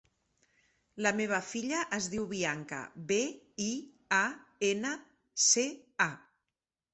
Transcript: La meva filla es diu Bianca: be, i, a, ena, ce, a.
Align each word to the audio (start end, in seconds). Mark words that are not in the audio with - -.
La 1.05 1.09
meva 1.19 1.41
filla 1.49 1.81
es 1.97 2.07
diu 2.13 2.25
Bianca: 2.31 2.79
be, 3.11 3.19
i, 3.67 3.69
a, 4.21 4.23
ena, 4.71 4.95
ce, 5.45 5.67
a. 6.09 6.11